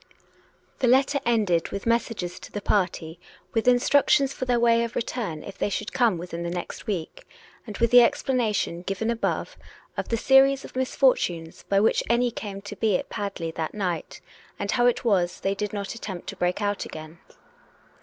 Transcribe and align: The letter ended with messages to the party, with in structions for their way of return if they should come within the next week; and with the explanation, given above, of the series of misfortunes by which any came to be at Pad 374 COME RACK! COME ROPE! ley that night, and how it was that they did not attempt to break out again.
The 0.79 0.87
letter 0.87 1.19
ended 1.27 1.69
with 1.69 1.85
messages 1.85 2.39
to 2.39 2.51
the 2.51 2.59
party, 2.59 3.19
with 3.53 3.67
in 3.67 3.75
structions 3.77 4.33
for 4.33 4.45
their 4.45 4.59
way 4.59 4.83
of 4.83 4.95
return 4.95 5.43
if 5.43 5.59
they 5.59 5.69
should 5.69 5.93
come 5.93 6.17
within 6.17 6.41
the 6.41 6.49
next 6.49 6.87
week; 6.87 7.23
and 7.67 7.77
with 7.77 7.91
the 7.91 8.01
explanation, 8.01 8.81
given 8.81 9.11
above, 9.11 9.57
of 9.95 10.09
the 10.09 10.17
series 10.17 10.65
of 10.65 10.75
misfortunes 10.75 11.65
by 11.69 11.79
which 11.79 12.01
any 12.09 12.31
came 12.31 12.63
to 12.63 12.75
be 12.75 12.97
at 12.97 13.09
Pad 13.11 13.35
374 13.35 13.69
COME 13.69 13.95
RACK! 13.95 14.03
COME 14.07 14.07
ROPE! 14.07 14.15
ley 14.15 14.17
that 14.17 14.17
night, 14.17 14.21
and 14.57 14.71
how 14.71 14.87
it 14.87 15.05
was 15.05 15.35
that 15.35 15.43
they 15.43 15.53
did 15.53 15.71
not 15.71 15.93
attempt 15.93 16.25
to 16.29 16.35
break 16.35 16.63
out 16.63 16.83
again. 16.83 17.19